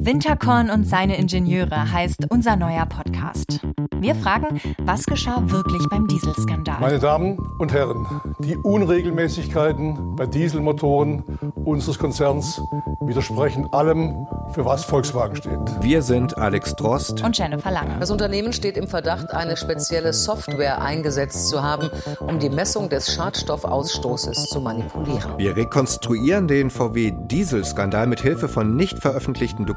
[0.00, 3.60] Winterkorn und seine Ingenieure heißt unser neuer Podcast.
[4.00, 6.80] Wir fragen, was geschah wirklich beim Dieselskandal?
[6.80, 8.06] Meine Damen und Herren,
[8.38, 11.22] die Unregelmäßigkeiten bei Dieselmotoren
[11.66, 12.62] unseres Konzerns
[13.02, 15.58] widersprechen allem, für was Volkswagen steht.
[15.82, 17.98] Wir sind Alex Drost und Jennifer Lange.
[18.00, 21.90] Das Unternehmen steht im Verdacht, eine spezielle Software eingesetzt zu haben,
[22.20, 25.36] um die Messung des Schadstoffausstoßes zu manipulieren.
[25.36, 29.73] Wir rekonstruieren den VW-Dieselskandal mit Hilfe von nicht veröffentlichten Dokumenten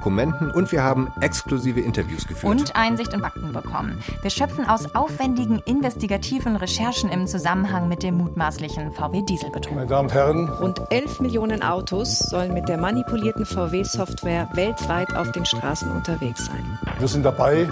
[0.53, 2.51] und wir haben exklusive Interviews geführt.
[2.51, 3.97] Und Einsicht in Fakten bekommen.
[4.21, 9.75] Wir schöpfen aus aufwendigen investigativen Recherchen im Zusammenhang mit dem mutmaßlichen VW-Dieselbetrug.
[9.75, 15.31] Meine Damen und Herren, rund 11 Millionen Autos sollen mit der manipulierten VW-Software weltweit auf
[15.31, 16.79] den Straßen unterwegs sein.
[16.99, 17.67] Wir sind dabei,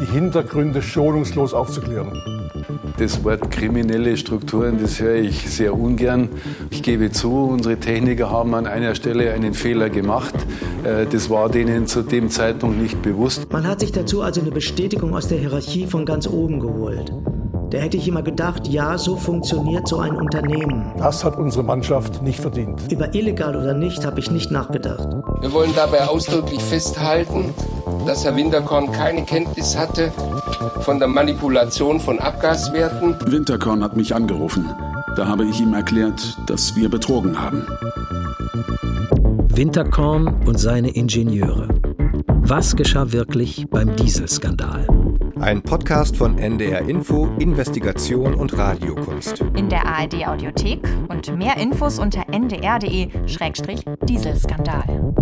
[0.00, 2.12] die Hintergründe schonungslos aufzuklären.
[2.98, 6.28] Das Wort kriminelle Strukturen, das höre ich sehr ungern.
[6.70, 10.34] Ich gebe zu, unsere Techniker haben an einer Stelle einen Fehler gemacht.
[10.84, 13.52] Äh, das war denen zu dem Zeitpunkt nicht bewusst.
[13.52, 17.12] Man hat sich dazu also eine Bestätigung aus der Hierarchie von ganz oben geholt.
[17.70, 20.92] Da hätte ich immer gedacht, ja, so funktioniert so ein Unternehmen.
[20.98, 22.90] Das hat unsere Mannschaft nicht verdient.
[22.90, 25.06] Über illegal oder nicht habe ich nicht nachgedacht.
[25.40, 27.54] Wir wollen dabei ausdrücklich festhalten,
[28.06, 30.12] dass Herr Winterkorn keine Kenntnis hatte
[30.80, 33.16] von der Manipulation von Abgaswerten.
[33.26, 34.68] Winterkorn hat mich angerufen.
[35.14, 37.64] Da habe ich ihm erklärt, dass wir betrogen haben.
[39.60, 41.68] Winterkorn und seine Ingenieure.
[42.38, 44.86] Was geschah wirklich beim Dieselskandal?
[45.38, 49.44] Ein Podcast von NDR Info, Investigation und Radiokunst.
[49.54, 55.19] In der ARD Audiothek und mehr Infos unter ndr.de-dieselskandal.